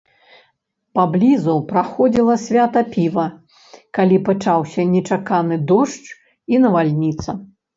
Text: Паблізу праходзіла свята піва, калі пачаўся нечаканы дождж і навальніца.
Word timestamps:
Паблізу 0.99 1.53
праходзіла 1.71 2.35
свята 2.45 2.83
піва, 2.95 3.27
калі 3.99 4.17
пачаўся 4.31 4.81
нечаканы 4.97 5.55
дождж 5.75 6.05
і 6.57 6.65
навальніца. 6.67 7.39